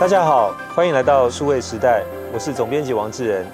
[0.00, 3.44] 大家好，欢迎来到数位时代，我是总编辑王志仁。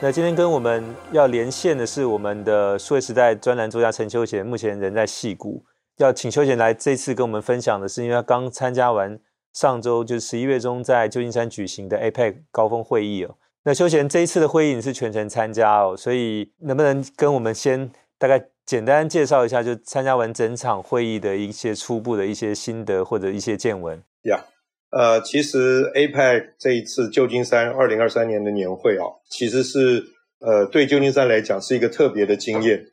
[0.00, 5.64] 那今天跟我们要连线的是我们的数位时代专栏作家陈秋贤，目前人在矽谷。
[5.96, 9.18] 要请秋贤来这次跟我们分享的是，因为他刚参加完
[9.52, 13.34] 上周就十一月中在旧金山举行的 APEC 高峰会议哦。
[13.64, 24.00] 那秋贤这一次的会议你是全程参加哦，所以能不能跟我们先大概简单介绍一下，就参加完整场会议的一些初步的一些心得或者一些见闻？
[24.22, 24.38] 呀。
[24.90, 30.02] 呃，其实 APEC 这一次旧金山二零二三年的年会啊，其实是
[30.40, 32.86] 呃对旧金山来讲是一个特别的经验。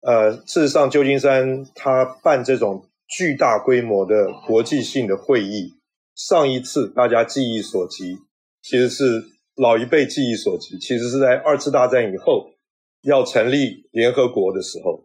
[0.00, 5.74] 呃，事实上，旧金山它办这种巨大规模的国际性的会议，
[6.14, 8.18] 上一次大家记忆所及，
[8.62, 9.24] 其实是
[9.56, 12.50] 老一辈记忆所及，其实是在二次大战以后
[13.02, 15.04] 要成立联合国的时候，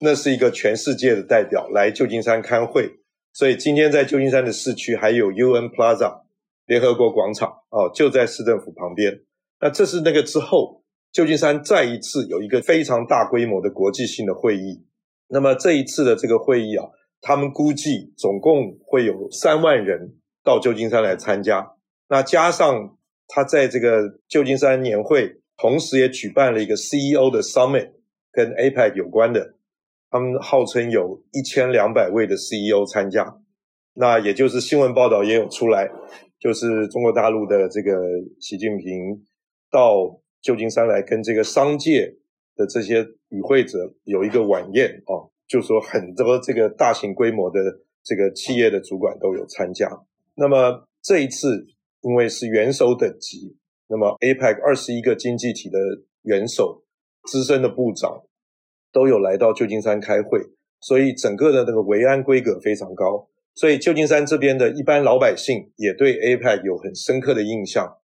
[0.00, 2.92] 那是一个全世界的代表来旧金山开会。
[3.36, 6.22] 所以今天在旧金山的市区还有 UN Plaza
[6.64, 9.20] 联合国广场哦，就在市政府旁边。
[9.60, 14.86] 那这是那个之后，旧金山再一次有一个非常大规模的国际性的会议。
[15.28, 16.86] 那么这一次的这个会议啊，
[17.20, 21.72] 他们估计总共会有三万人到旧金山来参加。
[22.08, 22.96] 那加上
[23.28, 27.90] 他在这个旧金山年会，同时也举办了一个 CEO 的 Summit，
[28.32, 29.55] 跟 APEC 有关的。
[30.10, 33.38] 他们号称有一千两百位的 CEO 参加，
[33.94, 35.90] 那也就是新闻报道也有出来，
[36.38, 37.98] 就是中国大陆的这个
[38.40, 39.24] 习近平
[39.70, 42.14] 到旧金山来跟这个商界
[42.54, 47.58] 的这些与会者有一个晚宴哦，就说很多这个大型规模的
[48.04, 49.90] 这个企业的主管都有参加。
[50.36, 51.66] 那么这一次
[52.02, 53.56] 因为是元首等级，
[53.88, 55.78] 那么 APEC 二十一个经济体的
[56.22, 56.84] 元首、
[57.24, 58.22] 资深的部长。
[58.96, 60.40] 都有来到旧金山开会，
[60.80, 67.98] 所以整个的那个维安规格非常高，所以旧金山这边的一般老百姓也对 APEC 有很深刻的印象。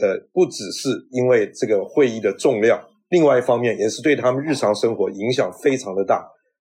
[0.00, 6.26] 呃，不只是因为这个会议的重量，另外一方面也是对他们日常生活影响非常的大。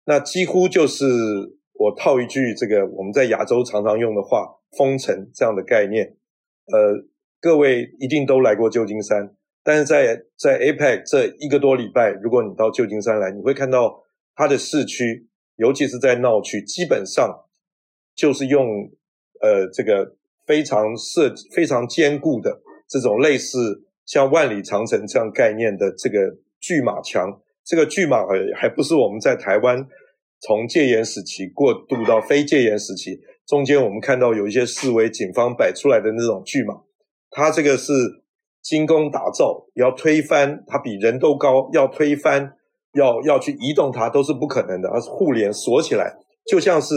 [0.07, 1.05] 那几乎就是
[1.75, 6.17] 我套一句这个我们在亚洲常常用的话，“封城”这样的概念。
[6.73, 7.07] 呃，
[7.41, 9.38] 各位一定都来过旧金山。
[9.65, 14.03] 但是在在 APEC 这一个多礼拜，如果你到旧金山来，你会看到
[14.35, 15.27] 它的市区，
[15.57, 17.45] 尤其是在闹区，基本上
[18.15, 18.91] 就是用
[19.43, 20.17] 呃这个
[20.47, 27.43] 非常设非常坚固的这种类似像万里长城这样概念的这个巨马墙。
[27.63, 29.87] 这个巨马还还不是我们在台湾
[30.41, 36.75] 从戒严时期过渡到非戒严时期，中间我们看到有一些示威，警方摆出来的那种巨马，
[37.29, 37.93] 它这个是。
[38.63, 42.53] 精工打造，要推翻它比人都高，要推翻，
[42.95, 46.95] 要要去移动它都是不可能的，而是互联锁起来，就像是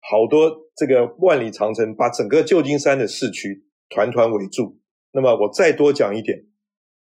[0.00, 4.78] 好多这个万里长城把整个旧金山的市区团团围住。
[5.12, 6.38] 那么我再多讲一点，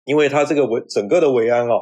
[0.04, 1.74] 因为它这个维整个的维安啊，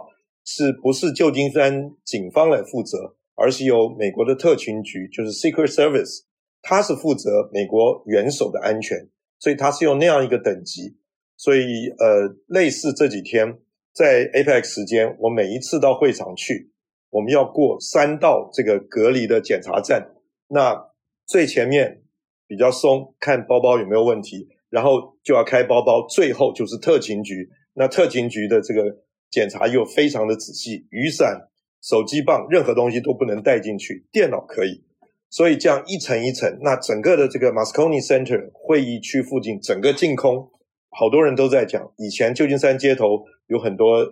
[0.45, 6.25] 是不是旧金山警方来负责，而是由美国的特勤局，就是 Secret Service，
[6.63, 9.09] 它是负责美国元首的安全，
[9.39, 11.00] 所以它是用那样一个等级。
[11.43, 13.57] 所以，呃，类似这几天
[13.95, 16.71] 在 APEC 时间，我每一次到会场去，
[17.09, 20.11] 我们要过三道这个隔离的检查站。
[20.49, 20.91] 那
[21.27, 22.03] 最前面
[22.47, 26.07] 比较松，看包包有没有问题，然后就要开包包。
[26.07, 28.99] 最后就是特勤局，那特勤局的这个
[29.31, 31.49] 检查又非常的仔细，雨伞、
[31.81, 34.85] 手机棒，任何东西都不能带进去，电脑可以。
[35.31, 40.51] 所以这样一层一层，那整个的这个 Moscone Center 会议区附近整个净空。
[40.91, 44.05] 好多人都在讲，以前旧金山街头有很多，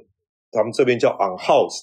[0.50, 1.82] 咱们这边叫 unhouse，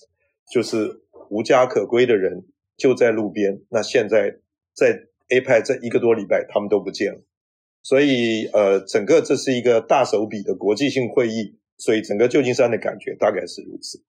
[0.51, 2.45] 就是无家可归的人
[2.77, 3.61] 就在路边。
[3.69, 4.37] 那现在
[4.73, 7.19] 在 APEC 这一个多礼拜，他们都不见了。
[7.83, 14.03] 所以，呃，整个这是一个大手笔的国际性会议，所以整个旧金山的感觉大概是如此。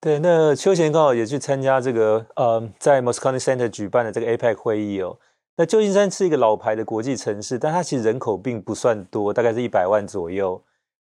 [0.00, 5.18] 对，那秋贤刚好也去参加这个，呃，在 Moscone Center 举办的这个 APEC 会议哦。
[5.56, 10.60] 那旧金山是一个老牌的国际城市，但它其实人口并不算多，大概是一百万左右。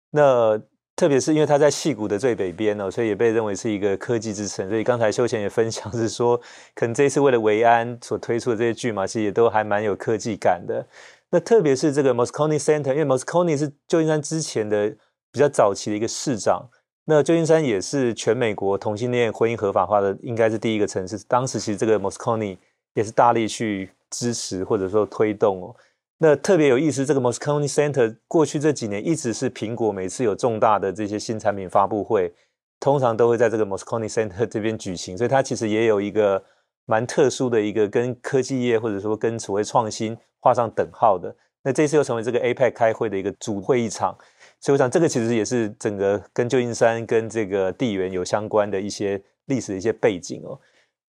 [0.10, 0.60] 那
[0.96, 4.68] 特别是因为它在戏谷的最北边哦，所以也被认为是一个科技之城。
[4.68, 6.36] 所以刚才秋贤也分享是说，
[6.74, 10.84] 可能这一次为了维安所推出的这些剧嘛，其实也都还蛮有科技感的。
[11.30, 14.90] 那特别是这个 Moscone Center，因为 Moscone 是旧金山之前的
[15.32, 16.68] 比较早期的一个市长。
[17.06, 21.24] 那旧金山也是全美国同性恋婚姻合法化的，应该是第一个城市。
[21.28, 22.58] 当时其实这个 Moscone
[22.96, 23.92] 也是大力去。
[24.10, 25.76] 支持或者说推动哦，
[26.18, 27.06] 那特别有意思。
[27.06, 32.34] 这个 Moscone Center 过去这几年一直是苹果每次有重大的这些新产品发布会，
[32.80, 36.44] 通常都会在这个 Moscone Center 这边举行，所以它其实也有一个
[36.86, 44.18] 蛮特殊的一个跟科技业或者说跟所谓创新画上等号的那这次又成为这个 APEC 开会的一个主会议场，
[44.62, 50.58] 所以我想这个其实也是整个跟旧金山跟这个地缘有相关的一些历史的一些背景哦。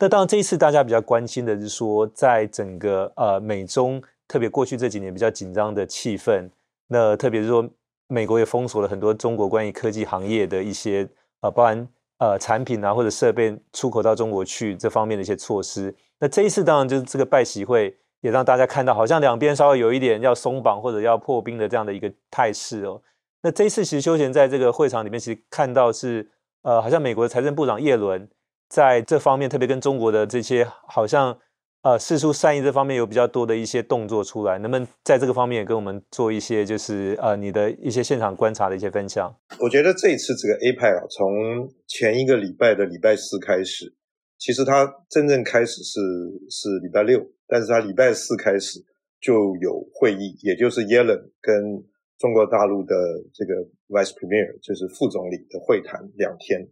[0.00, 6.49] 那当然这一次大家比较关心的是说，在整个呃美中特别过去这几年比较紧张的气氛，
[6.88, 7.69] 那特别是说
[8.08, 11.08] 美国也封锁了很多中国关于科技行业的一些
[11.43, 11.88] 呃，包含
[12.19, 15.94] 呃产品啊或者设备出口到中国去这方面的一些措施。
[16.19, 17.97] 那这一次当然就是这个拜习会。
[18.23, 23.00] 也让大家看到，好像两边稍微有一点要松绑或者要破冰的这样的一个态势哦。
[23.41, 26.31] 那这一次，其实休闲在这个会场里面，其实看到是
[26.61, 28.29] 呃，好像美国的财政部长耶伦
[28.70, 31.37] 在这方面，特别跟中国的这些好像
[31.82, 34.58] 呃释出善意这方面有比较多的一些动作出来。
[34.61, 39.34] 能不能在这个方面也跟我们做一些就是呃你的一些现场观察的一些分享？
[39.58, 43.93] 我觉得这一次这个 APEC 啊，从前一个礼拜的礼拜四开始，
[44.38, 46.00] 其实它真正开始是
[46.49, 47.20] 是礼拜六。
[47.52, 48.78] 但是他礼拜四开始
[49.20, 51.82] 就有会议，也就是耶伦跟
[52.16, 52.94] 中国大陆的
[53.34, 53.55] 这个
[53.88, 56.69] Vice Premier，就是副总理的会谈两天。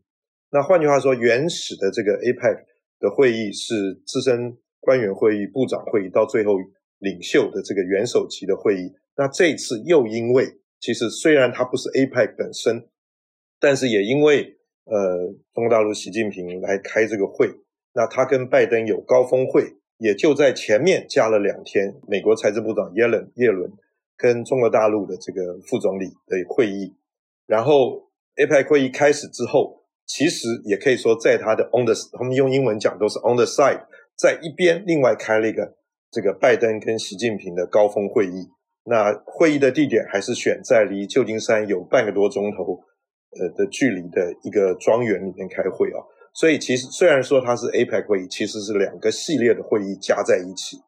[0.50, 2.64] 那换句话说，原始的这个 APEC
[3.00, 6.54] 的会议是资深官员会议、部长会议，到最后
[6.98, 8.92] 领袖的这个元首级的会议。
[9.16, 10.46] 那这次又因为，
[10.80, 12.88] 其实虽然它不是 APEC 本身，
[13.60, 17.50] 但是也因为呃中国大陆习近平来开这个会，
[17.94, 19.74] 那他跟拜登有高峰会。
[19.98, 23.68] 也就在前面加了两天，美国财政部长耶伦耶伦
[24.16, 26.94] 跟中国大陆的这个副总理的会议，
[27.46, 29.77] 然后 APEC 会议开始之后，
[30.08, 33.84] 其实也可以说在他的 on the，他们用英文讲都是 on the side，
[34.16, 35.76] 在一边另外开了一个
[36.10, 38.48] 这个拜登跟习近平的高峰会议，
[38.84, 42.82] 那会议的地点还是选在离旧金山有半个多钟头
[43.38, 46.00] 呃的距离的一个庄园里面开会啊。
[46.32, 50.78] 所以其实虽然说它是 APEC 会议，其实是两个系列的会议加在一起。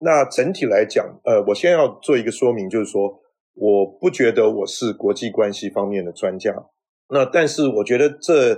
[0.00, 3.20] 那整体来讲，呃，我先要做一个说明，就是说，
[3.54, 6.52] 我不觉得我是国际关系方面的专家。
[7.10, 8.54] 那但是我觉得这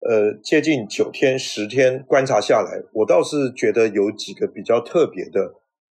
[0.00, 5.54] 呃接近九天十天观察下来，我倒是觉得有几个比较特别的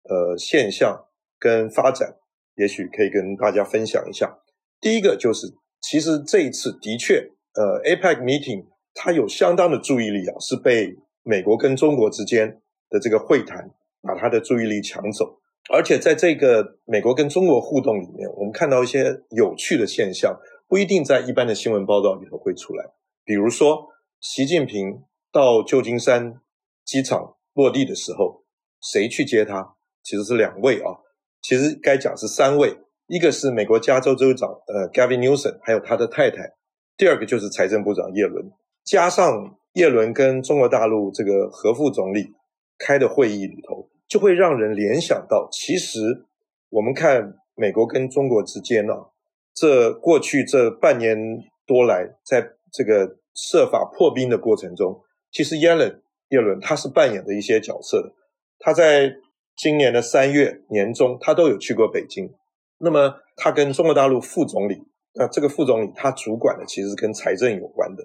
[0.09, 1.05] 呃现象
[1.39, 2.15] 跟发展，
[2.55, 4.39] 也许可以跟大家分享一下。
[4.81, 5.47] 第一个就是，
[5.81, 8.73] 其实这一次的确，呃，APEC meeting。
[8.95, 12.61] 它有相当的注意力啊，是被美国跟中国之间
[12.91, 13.71] 的这个会谈
[14.03, 15.39] 把他的注意力抢走，
[15.73, 22.91] 而且在这个美国跟中国互动里面，我们看到一些有趣的现象，不一定在一般的新闻报道里头会出来。
[23.23, 23.89] 比如说，
[24.19, 26.41] 习近平到旧金山
[26.83, 28.43] 机场落地的时候，
[28.81, 29.75] 谁去接他？
[30.03, 30.99] 其实是两位啊，
[31.41, 32.77] 其实该讲是三位，
[33.07, 36.55] 一个是美国加州州长呃 Gavin Newsom，还有他的太太，
[36.97, 38.51] 第二个就是财政部长叶伦。
[38.83, 42.33] 加上叶伦跟中国大陆这个何副总理
[42.77, 46.25] 开的会议里头，就会让人联想到，其实
[46.69, 49.05] 我们看美国跟中国之间呢、啊，
[49.53, 51.17] 这过去这半年
[51.65, 55.01] 多来，在这个设法破冰的过程中，
[55.31, 58.11] 其实耶伦耶伦他是扮演的一些角色的。
[58.59, 59.13] 他在
[59.55, 62.33] 今年的三月年中，他都有去过北京。
[62.79, 64.83] 那么他跟中国大陆副总理，
[65.13, 68.03] 那这个副总理他主管的其实是跟财政有关的。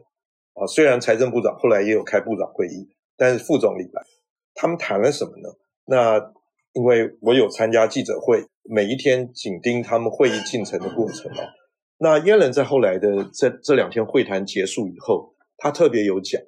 [0.54, 4.02] 啊，虽然财政部长后来也有开部长会议，但是副总理来，
[4.54, 5.48] 他们谈了什么呢？
[5.86, 6.32] 那
[6.74, 11.38] 因为我有参加记者会，每一天紧盯他们会议进程的过程啊。
[11.98, 16.40] 那耶伦在后来的这这两天会谈结束以后，他特别有讲，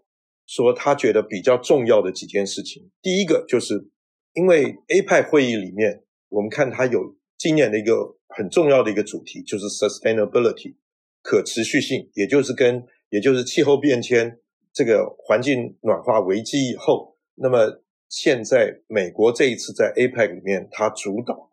[0.47, 2.91] 说他觉得比较重要的几件事情。
[3.03, 3.89] 第一个就是
[4.35, 10.77] 因为 APEC 会议里面，我们看他有今年的一个很重要的一个主题，就是 sustainability
[11.23, 14.39] 可持续性，也就是跟也就是气候变迁
[14.73, 21.50] 这个环境暖化危机以后，那么现在美国这一次在 APEC 里面，他主导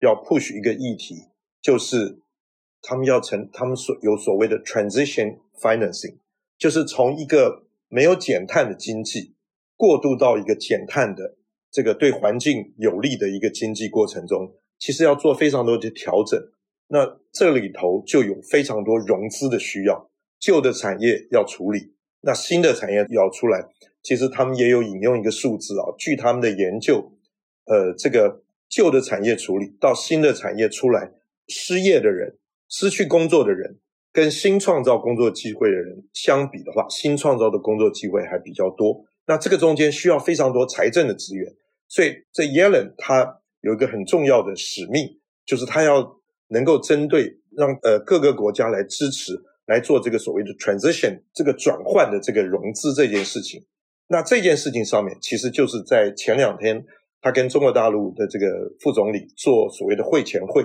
[0.00, 1.14] 要 push 一个议题，
[1.60, 2.20] 就是
[2.82, 6.16] 他们要成他们所有所谓的 transition financing，
[6.58, 9.34] 就是从一个没有减碳的经济
[9.76, 11.36] 过渡到一个减碳的
[11.70, 16.40] 这个对环境有利的一个经济过程中，其实要做非常多的调整。
[16.88, 20.08] 那这里头就有非常多融资的需要。
[20.38, 23.66] 旧的产业要处理，那新的产业要出来。
[24.02, 27.12] 其实他们也有引用一个数字啊，据他们的研究，
[27.64, 31.12] 呃，这个旧的产业处理到新的产业出来，
[31.48, 32.36] 失业的人、
[32.68, 33.78] 失去工作的人，
[34.12, 39.04] 跟新创造工作机会的人相比的话，新创造的工作机会还比较多。
[39.26, 41.54] 那这个中间需要非常多财政的资源，
[41.88, 46.18] 所以这耶伦他有一个很重要的使命，就是他要
[46.48, 49.32] 能够针对让呃各个国家来支持。
[49.66, 53.66] 来做这个所谓的 transition，这个转换的这个融资这件事情，
[54.06, 56.86] 那这件事情上面，其实就是在前两天
[57.20, 58.46] 他跟中国大陆的这个
[58.80, 60.64] 副总理做所谓的会前会，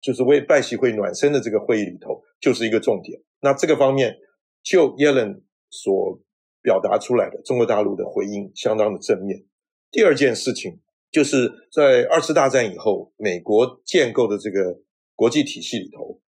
[0.00, 3.20] 就是为拜习会暖身的这个会议里头，就是一个重点。
[3.40, 4.16] 那这个方面，
[4.62, 6.20] 就耶伦所
[6.60, 9.44] 表达出来的中国大陆的回应相当的正面。
[9.90, 10.80] 第二件事情，
[11.10, 14.80] 就是在二次大战以后，美国建构的这个
[15.14, 16.20] 国际体系里头，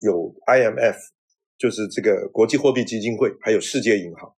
[0.00, 0.96] 有 IMF，
[1.58, 4.34] 就是这个国际货币基金会，还有世界银行。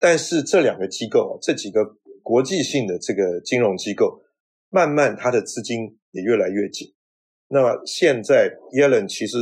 [0.00, 4.22] 但是这两个机构，这几个国际性的这个金融机构，
[4.70, 6.94] 慢慢它的资金也越来越紧。
[7.48, 9.36] 那么现在耶伦其实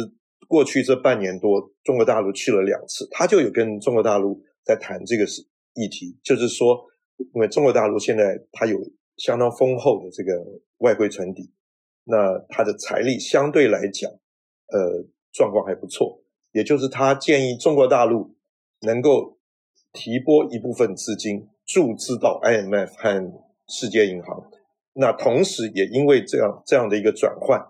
[0.49, 5.43] 过去这半年多，中国大陆去了两次，他就有跟中国大陆在谈这个事
[5.75, 6.85] 议题，就是说，
[7.35, 8.79] 因为中国大陆现在它有
[9.17, 10.33] 相当丰厚的这个
[10.79, 11.53] 外汇存底，
[12.05, 16.23] 那它的财力相对来讲，呃，状况还不错，
[16.53, 18.35] 也就是他建议中国大陆
[18.81, 19.39] 能够。
[19.93, 23.33] 提拨一部分资金注资到 IMF 和
[23.69, 24.51] 世界银行，
[24.95, 27.65] 那同时也因为这样这样的一个转换，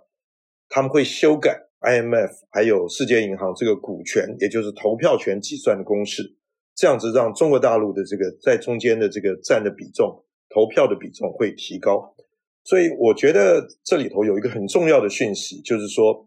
[0.70, 6.34] 他们会修改 IMF 还有世界银行这个股权，也就是投票权计算的公式，
[6.74, 12.16] 这样子让中国大陆的这个在中间的这个占的比重，投票的比重会提高。
[12.64, 16.26] 所以我觉得这里头有一个很重要的讯息，就是说，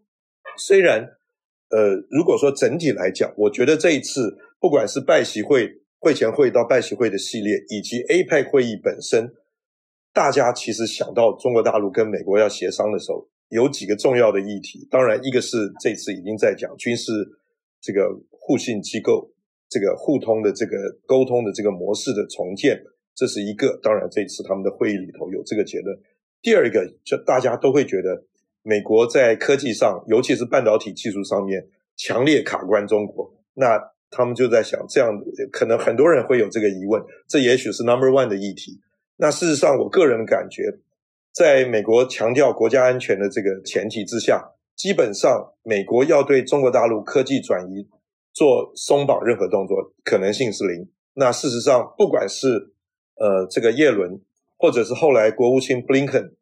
[0.56, 1.00] 虽然
[1.70, 5.80] 呃，如果说整体来讲，我觉得这一次不管是拜习会。
[6.04, 9.32] 会前会到拜习会的系列，以及 APEC 会议本身，
[10.12, 14.86] 大家其实想到中国大陆跟美国要协商的时候，有几个重要的议题。
[14.90, 17.10] 当然，一个是这次已经在讲军事
[17.80, 19.32] 这个互信机构
[19.70, 22.78] 这个互通的这个沟通的这个模式的重建，
[23.14, 23.80] 这是一个。
[23.82, 25.98] 当然，这次他们的会议里头有这个结论。
[26.42, 28.24] 第二个，就大家都会觉得
[28.62, 33.34] 美国在科技上，尤其是半导体技术上面，强烈卡关中国。
[33.54, 35.10] 那他们就在想，这样
[35.50, 38.80] 可能很多人会有这个疑问，这也许是 number one 的议题。
[39.16, 40.62] 那事实上，我个人感觉，
[41.32, 47.88] 在美国强调国家安全的这个前提之下，基本上美国要对中国大陆科技转移
[48.32, 50.88] 做松绑任何动作，可能性是零。
[51.14, 52.72] 那事实上，不管是
[53.16, 54.20] 呃这个叶伦，
[54.56, 56.32] 或者是后来国务卿布林肯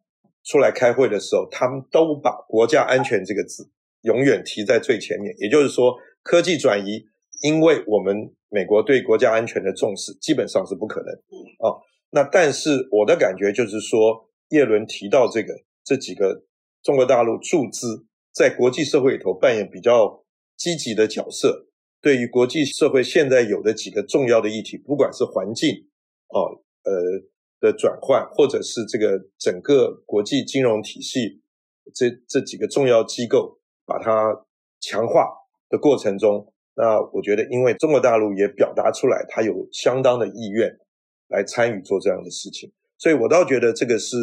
[0.44, 3.70] 出来开会的时候，他们都把国家安全这个字
[4.02, 5.34] 永远提在最前面。
[5.38, 7.06] 也就是说，科技转移。
[7.42, 11.12] 因为我们美国对国家安全的重视基本上是不可能
[11.58, 11.78] 啊。
[12.10, 16.44] 那但是我的感觉就是说，叶伦提到这个这几个
[16.82, 20.24] 中国大陆注资在国际社会里头扮演比较
[20.56, 21.66] 积极的角色，
[22.00, 25.70] 对于国际社会现在有的几个重要的议题，不管是环境
[26.28, 26.38] 啊
[26.84, 26.92] 呃
[27.60, 31.40] 的转换，或者是这个整个国际金融体系
[31.94, 34.44] 这这几个重要机构把它
[34.80, 35.28] 强化
[35.68, 36.51] 的过程中。
[36.74, 40.78] 那我觉得，因为中国大陆也表达出来，他有相当的意愿
[41.28, 44.16] 来参与做这样的事情，所以我倒觉得这个是，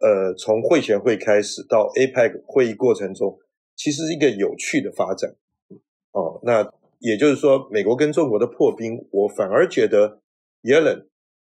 [0.00, 3.38] 呃，从会前会开始到 APEC 会议过程中，
[3.76, 5.36] 其实是一个有趣的发展。
[6.12, 10.22] 哦，那也就是说，美国跟中国的破冰，我反而觉得
[10.62, 11.06] 耶伦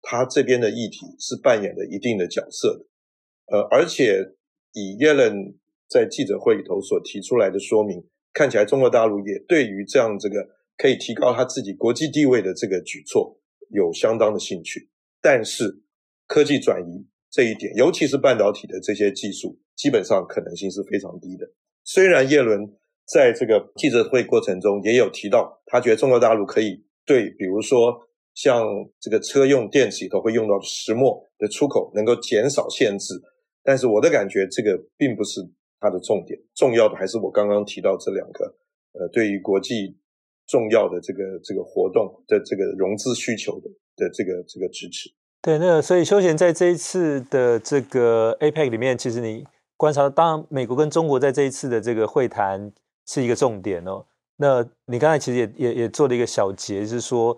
[0.02, 4.34] 他这边的议题是扮演了一定的角色的，呃，而且
[4.72, 5.56] 以耶伦
[5.88, 8.04] 在记者会里头所提出来的说明。
[8.32, 14.88] 看起来中国大陆也对于这样这个可以提高他自己国际地位的这个举措有相当的兴趣，
[15.20, 15.82] 但是
[16.26, 21.46] 科技转移这一点，尤其是半导体的这些技术，基本上可能性是非常低的。
[21.84, 22.72] 虽然叶伦
[23.06, 28.64] 在这个记者会过程中也有提到，他觉得中国大陆可以对，比如说像
[28.98, 33.14] 这个车用电池里头会用到石墨的出口能够减少限制，
[33.62, 35.40] 但是我的感觉这个并不是。
[35.82, 38.54] 它的重点，重要的还是我刚刚提到这两个，
[38.92, 39.98] 呃，对于国际
[40.46, 45.10] 重要的这个这个活动的这个融资需求的的这个这个支持。
[45.42, 49.44] 对，那所以修贤在这一次的这个 APEC 里面，其实你
[49.76, 52.72] 观察到，当然美国跟中国在这一次的这个会谈
[53.04, 54.06] 是一个重点哦。
[54.36, 57.36] 那你刚才其实也也也做了一个小结，是说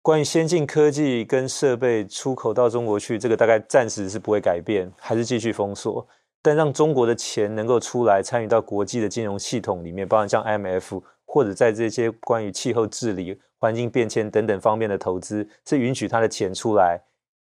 [0.00, 6.06] 关于先进科技跟设备出口到中国去，这个大概暂时是不会改变，还是继续封锁。
[6.42, 17.02] 但让中国的钱能够出来参与到国际的金融系统里面，包含像 IMF 或者在这些关于气候治理、环境变迁等等方面的投资，是允许他的钱出来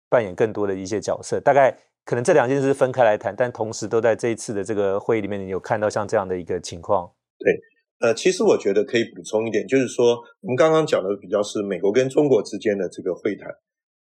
[0.10, 1.40] 扮演更多的一些角色。
[1.40, 7.12] 大概可能这两件事分开来谈，但同时都在这一次的这个会议里面，你有看到像这样的一个情况。
[7.38, 7.54] 对，
[8.00, 13.48] 呃，其实我觉得可以补充一点，就是说我们刚刚讲的比较是美国跟中国之间的这个会谈。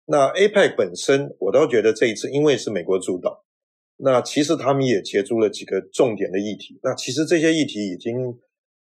[0.07, 3.43] 那 APEC 本身，我倒觉得这一次因为是美国主导。
[3.99, 6.79] 那其实他们也截出了几个重点的议题。
[6.83, 8.15] 那其实这些议题已经，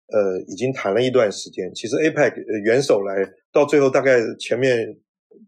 [0.08, 1.74] 呃，已经谈了一段时间。
[1.74, 3.16] 其实 APEC 元首来
[3.52, 4.98] 到最后，大概前面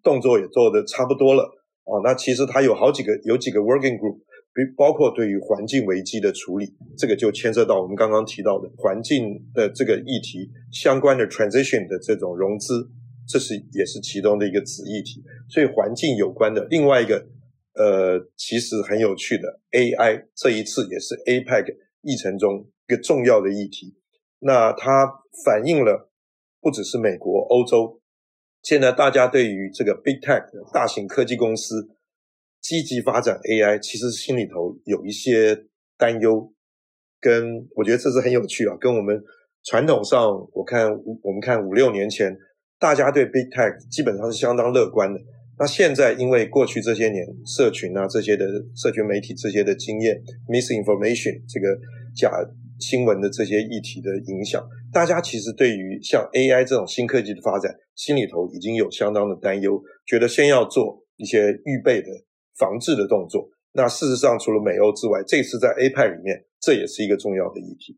[0.01, 1.43] 动作也做得差不多了。
[1.83, 4.17] 哦，那其实它有好几个，有几个 working group，
[4.53, 6.65] 比包括对于环境危机的处理，
[6.97, 12.89] 这个就牵涉到我们刚刚提到的环境的这个议题相关的 transition 的这种融资，
[13.27, 15.23] 这是也是其中的一个子议题。
[15.49, 17.25] 所以环境有关的另外一个，
[17.77, 23.95] 呃，其实很有趣的 AI，这一次也是 APEC 议程中一个重要的议题。
[24.39, 25.05] 那它
[25.45, 26.11] 反映了
[26.59, 28.01] 不只是美国、欧洲。
[28.63, 31.89] 现在大家对于这个 Big Tech 大型科技公司
[32.59, 35.67] 积极发展 AI，其实心里头有一些
[35.97, 36.51] 担忧，
[37.21, 39.23] 跟我觉得这是很有趣啊，跟我们
[39.63, 40.89] 传统上我看
[41.23, 42.35] 我们看五六年前，
[42.79, 45.19] 大家对 Big Tech 基本上是相当乐观的。
[45.59, 48.45] 那现在因为过去这些年社群啊这些的
[48.75, 51.77] 社群媒体这些的经验，misinformation 这个
[52.15, 52.31] 假
[52.79, 62.07] 新闻的这些议题的影响，大家其实对于像 AI 这种新科技的发展，心里头已经有相当的担忧，觉得先要做一些预备的
[62.57, 63.49] 防治的动作。
[63.73, 67.97] 那事实上，除了美欧之外，这次在 APEC 里面，这也是一个重要的议题。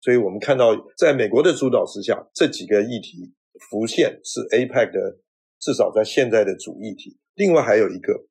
[0.00, 3.32] 所以我们看到，在美国的主导之下，这几个议题
[3.70, 5.18] 浮现是 APEC 的，
[5.64, 7.16] 至少在现在的主议题。
[7.34, 8.26] 另外还有一个，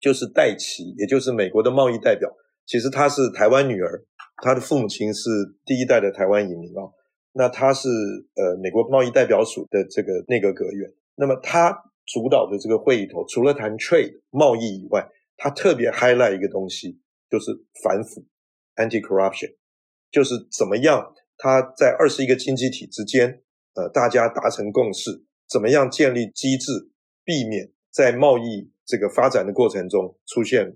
[0.00, 2.28] 就是戴琪，也就是美国的贸易代表，
[2.66, 4.04] 其实她是台湾女儿。
[4.42, 5.30] 他的父母亲是
[5.64, 6.90] 第一代的台湾移民啊，
[7.34, 7.88] 那他是
[8.34, 10.92] 呃美国贸易代表署的这个内阁阁员。
[11.14, 11.70] 那么他
[12.04, 16.98] 主导的这个会议头，除了谈 trade 贸易以外，他特别 highlight 一个东西，
[17.30, 17.52] 就是
[17.84, 18.26] 反腐
[18.74, 19.54] （anti-corruption），
[20.10, 23.40] 就是怎么样他在二十一个经济体之间，
[23.74, 25.12] 呃，大家达成共识，
[25.48, 26.90] 怎么样建立机制，
[27.24, 30.74] 避免在贸易这个发展的过程中出现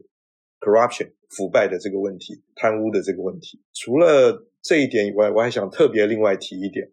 [0.60, 1.12] corruption。
[1.28, 6.90] 腐败的这个问题，贪污的这个问题，除了这一点以外，我还想特别另外提一点，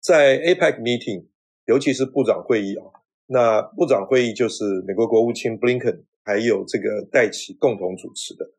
[0.00, 1.26] 在 APEC meeting，
[1.66, 8.50] 尤其是部长会议啊，那部长会议就是美国国务卿 Blinken 还有这个戴琪共同主持的。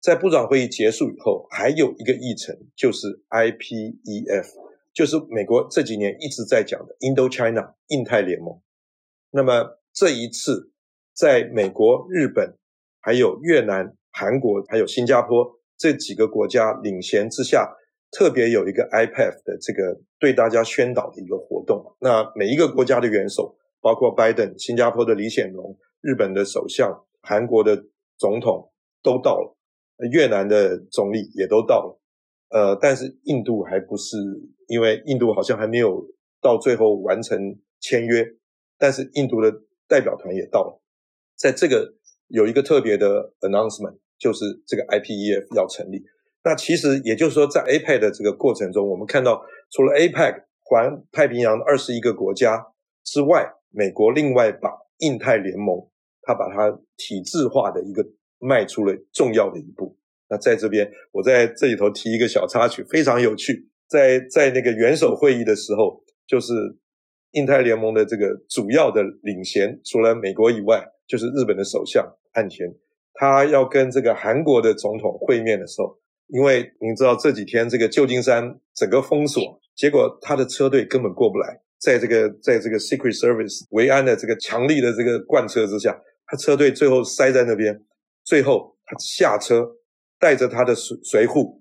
[0.00, 4.46] 在部长会议结束以后，还有一个议程就是 IPEF，
[4.92, 8.60] 就是美国这几年一直在讲的 Indo-China 印太联盟。
[9.30, 10.72] 那么这一次，
[11.14, 12.56] 在美国、日本
[13.00, 13.96] 还有越南。
[14.12, 15.48] 韩国还有新加坡
[15.78, 17.76] 这几个国家领衔之下，
[18.10, 21.96] 特别有一个 IPF 的这个对大家宣导的一个活动。
[22.00, 27.84] 那每一个国家的元首，包括拜登、新加坡的李显龙、日本的首相、韩国的
[28.18, 29.56] 总统都到了，
[30.10, 31.99] 越南的总理也都到了。
[32.50, 34.16] 呃，但是印度还不是，
[34.68, 36.06] 因为印度好像还没有
[36.40, 38.26] 到最后完成签约，
[38.78, 39.50] 但是印度的
[39.88, 40.80] 代表团也到了，
[41.36, 41.96] 在这个。
[42.32, 46.04] 有一个特别的 announcement，就是这个 IPEF 要成立。
[46.44, 52.68] 那其实也就是说，在 APEC 的这个过程中，我们看到除了 APEC 环太平洋的二十一个国家
[53.02, 55.90] 之外，美国另外把印太联盟，
[56.22, 58.06] 它把它体制化的一个
[58.38, 59.98] 迈出了重要的一步。
[60.30, 63.68] 那在这边，我在这里头提一个小插曲，非常有趣。
[63.88, 66.54] 在在那个元首会议的时候，就是
[67.32, 72.06] 印太联盟的这个主要的领衔，除了美国以外，就是日本的首相。
[72.32, 72.72] 岸田，
[73.14, 87.82] 他要跟这个韩国的总统会面的时候，因为您知道这几天这个旧金山整个封锁，结果他的车队根本过不来，在这个在这个 Secret Service 维安的这个强力的这个贯彻之下，他车队最后塞在那边，
[88.22, 89.68] 最后他下车，
[90.20, 91.60] 带着他的随随扈，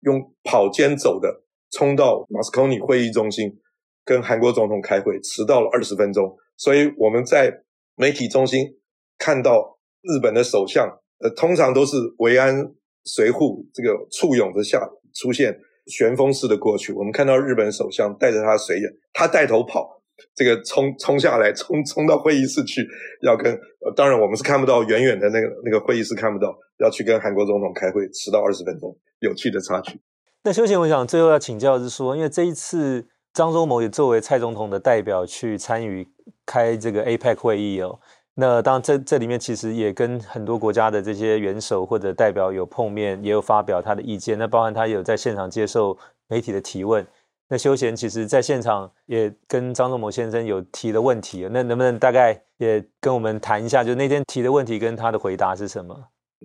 [0.00, 3.60] 用跑肩走的冲到马斯科尼会议中心，
[4.04, 7.62] 跟韩国总统开会，迟到了二十分钟，所以我们在
[7.94, 8.78] 媒体中心
[9.16, 9.76] 看到。
[10.00, 12.72] 日本的首相，呃，通常都是维安
[13.04, 16.92] 随扈这个簇拥之下出现旋风式的过去。
[16.92, 19.97] 我们看到日本首相带着他随员，他带头跑，
[20.34, 22.86] 这个冲冲下来，冲冲到会议室去，
[23.22, 30.00] 要跟，呃，当然我们是看不到远远的那个那个会议室看不到，要去跟韩国总统开会，迟到二十分钟，有趣的插曲。
[30.44, 36.06] 那修贤，我想最后要请教的是说，因为这一次张忠谋也作为蔡总统的代表去参与
[36.46, 37.98] 开这个 APEC 会议哦。
[38.34, 44.38] 那当然这这里面其实也跟很多国家的这些元首或者代表有碰面，也有发表他的意见。
[44.38, 47.04] 那包含他有在现场接受媒体的提问。
[47.48, 55.96] 那休贤其实在现场也跟张仲谋先生有提的问题，那能不能大概也跟我们谈一下，就那天提的问题跟他的回答是什么？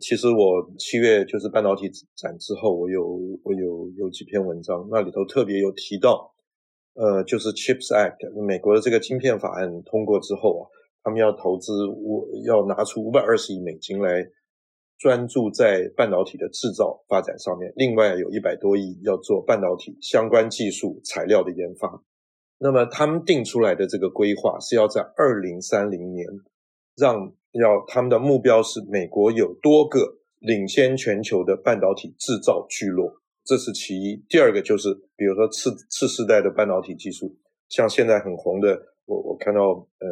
[0.01, 3.05] 其实我七月就是半导体展之后，我有
[3.43, 6.33] 我有有几篇文章，那里头特别有提到，
[6.95, 10.69] 呃，就是 Chips Act，美国的这个晶片法案通过之后啊。
[11.05, 14.25] 他们要投资，我要拿出五百二十亿美金来
[15.03, 22.01] 专注在半导体的制造发展上面，另外有一百多亿要做半导体相关技术材料的研发。
[22.57, 26.25] 那么他们定出来的这个规划是要在二零三零年
[26.95, 33.11] 让要他们的目标是美国有多个领先全球的半导体制造聚落，
[33.43, 34.23] 这是其一。
[34.29, 37.35] 第二个就是比如说次次世代的半导体技术，
[37.67, 39.61] 像现在很红的，我我看到
[39.99, 40.07] 呃，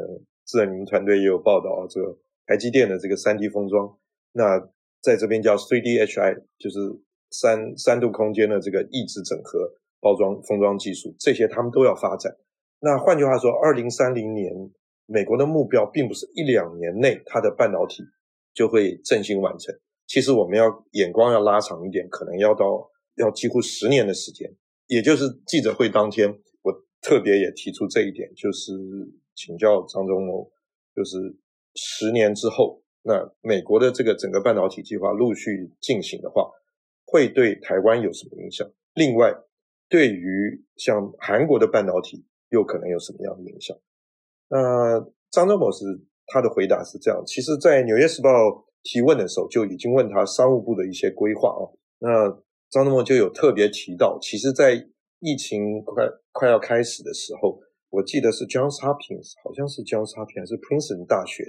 [0.46, 3.98] 智仁你们团队也有报道啊，这个台积电的这个三 D 封装，
[4.34, 4.60] 那
[5.02, 6.80] 在这边叫 3D HI，就是
[7.30, 12.36] 三三度空间的这个异质整合包装封装技术，这些他们都要发展。
[12.80, 14.54] 那换句话说，二零三零年，
[15.06, 18.04] 美国的目标并不是一两年内它的半导体
[18.54, 19.74] 就会振兴完成。
[20.08, 24.52] 其实我们要眼光要拉长一点，可能要到要几乎十年的时间。
[24.88, 26.28] 也就是记者会当天，
[26.64, 28.74] 我特别也提出这一点，就是
[29.36, 30.52] 请教张忠谋，
[30.94, 31.18] 就是
[31.76, 36.52] 十年之后，那美国的这个整个半导体计划陆续进行的话，
[37.06, 38.70] 会对台湾有什么影响？
[38.94, 39.34] 另外，
[39.90, 43.76] 对于像韩国的半导体，又可能有什么样的影响？
[44.50, 45.00] 那
[45.32, 45.86] 张忠谋是
[46.28, 48.30] 他的回答是这样，其实，在《纽约时报》
[48.84, 51.64] 提问的时候，就已经问他商务部的一些规划啊。
[52.00, 52.30] 那
[52.70, 54.88] 张忠谋就有特别提到，其实，在
[55.20, 57.60] 疫情快快要开始的时候，
[57.90, 61.44] 我记得是 Johns Hopkins，好像是 Johns Hopkins 还是 Princeton 大学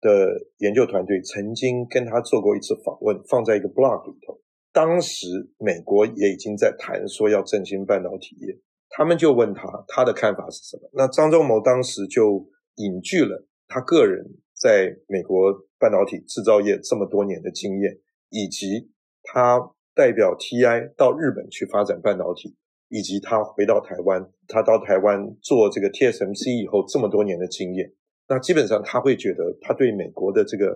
[0.00, 4.40] 的研究团队曾经跟他做过一次访问，放在一个 blog 里头。
[4.72, 5.26] 当时
[5.58, 8.58] 美国也已经在谈说要振兴半导体业。
[8.90, 10.88] 他们就问他，他的看法是什么？
[10.94, 17.98] 那张忠谋当时就引据了他个人在美国半导体制造业这么多年的经验，
[18.30, 18.90] 以及
[19.22, 19.60] 他
[19.94, 22.56] 代表 TI 到日本去发展半导体，
[22.88, 27.92] 以及他回到台湾，他到台湾做这个 TSMC 以后这么多年的经验，
[28.28, 30.66] 那基本上他会觉得他对美国的这个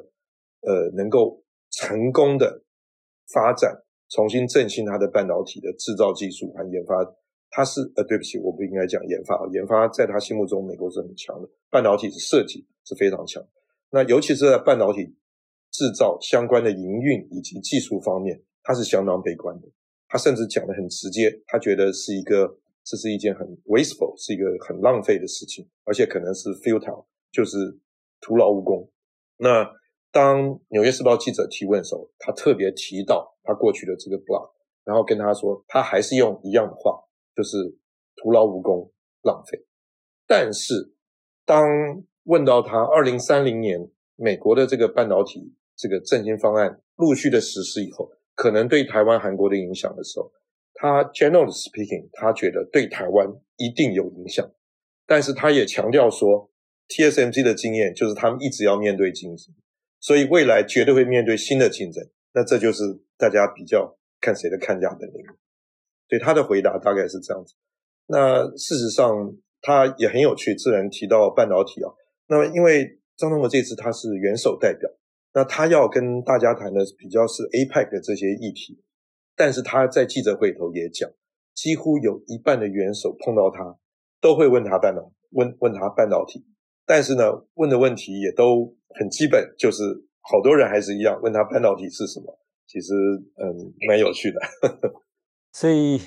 [0.62, 2.62] 呃能够成功的
[3.32, 6.96] 发展，重新振兴他的半导体的制造技术和研发。
[7.54, 9.38] 他是呃，对不起，我不应该讲研发。
[9.52, 11.46] 研发在他心目中，美国是很强的。
[11.68, 13.46] 半导体是设计是非常强。
[13.90, 15.14] 那尤其是在半导体
[15.70, 19.68] 制造相关的营运以及技术方面，他是相当悲观的。
[20.08, 27.80] 他甚至讲得很直接，他觉得是一个这是一件很 wasteful，是一个很浪费的事情，而且可能是 futile，就是
[28.20, 28.90] 徒劳无功。
[29.38, 29.68] 那
[30.12, 34.50] 当《纽约时报》记者提问的时候，他特别提到他过去的这个 blog，
[34.84, 37.02] 然后跟他说，他还是用一样的话。
[37.34, 37.56] 就是
[38.14, 38.92] 徒劳无功、
[39.22, 39.64] 浪费。
[40.26, 40.92] 但是，
[41.46, 41.64] 当
[42.24, 50.30] 问到他二零三零年美国的这个半导体这个振兴方案陆续的实施以后，可能对台湾、韩国的影响的时候，
[50.74, 54.46] 他 （general speaking，他觉得对台湾一定有影响。
[55.06, 56.50] 但是他也强调说
[56.92, 59.54] ，TSMC 的经验就是他们一直要面对竞争，
[60.00, 62.06] 所以未来绝对会面对新的竞争。
[62.34, 62.82] 那这就是
[63.16, 65.24] 大家比较看谁的看价本领。
[66.08, 67.54] 对他的回答大概是这样子。
[68.06, 70.54] 那事实上，他也很有趣。
[70.54, 71.88] 自然提到半导体啊，
[72.28, 74.90] 那么因为张忠谋这次他是元首代表，
[75.32, 78.82] 那他要跟大家谈的比较是 APEC 的这些议题。
[79.34, 81.10] 但是他在记者会头也讲，
[81.54, 83.78] 几乎有一半的元首碰到他，
[84.20, 86.44] 都会问他半导问问他半导体。
[86.86, 89.82] 但是呢，问的问题也都很基本，就是
[90.20, 92.38] 好多人还是一样问他半导体是什么。
[92.66, 92.94] 其实，
[93.36, 94.40] 嗯，蛮有趣的。
[95.52, 95.98] 所以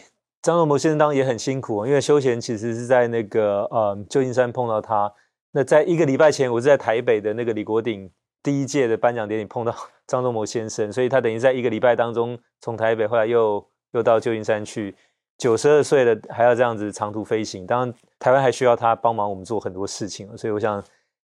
[0.42, 5.14] 张忠谋先生当然也很辛苦，因为休闲其实是在那个呃旧金山碰到他。
[5.52, 8.12] 那在一个礼拜前，我是在台北的那个李国鼎
[8.42, 9.74] 第一届的颁奖典礼碰到
[10.08, 14.96] 张忠谋先生，所以他等于在一个礼拜当中从台北后来又又到旧金山去，
[15.38, 17.66] 九十二岁了还要这样子长途飞行。
[17.66, 20.84] 当然台湾还需要他帮忙我们做很多事情，所以我想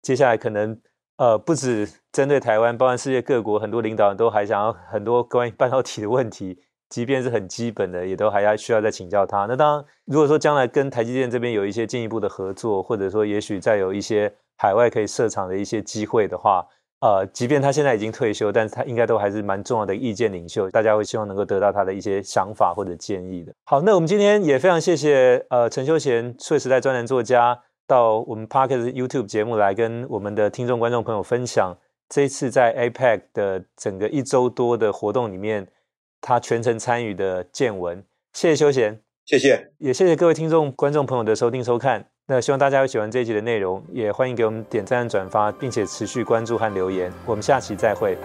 [0.03, 0.79] 接下来可能
[1.17, 6.63] 呃不止针对台湾，包括世界各国很多领导人都还想要很多关于半导体的问题。
[6.89, 9.47] 即便是很基本的，也都还要需要再请教他。
[9.47, 16.63] 那当然，如果说将来跟台积电这边有一些进一步的合作，或者说也许再有一些海外可以设厂的一些机会的话，
[17.03, 20.71] 呃，即便他现在已经退休，但是他应该都还是蛮重要的意见领袖。
[20.71, 23.53] 大家会希望能够得到他的一些想法或者建议的。
[23.65, 31.77] 好，那我们今天也非常谢谢呃陈修贤数位时代专栏作家到我们 Parkes YouTube 节目来跟我们的听众观众朋友分享
[32.09, 35.67] 这一次在 APEC 的整个一周多的活动里面。
[36.25, 38.01] 他全程参与的见闻，
[38.33, 42.12] 谢谢修贤，谢谢，也谢谢各位听众、观众朋友的收听收看。
[42.27, 47.13] 那希望大家会喜欢这一集的内容，也欢迎给我们点赞、转发，并且持续关注和留言。
[47.27, 48.17] 我们下期再会。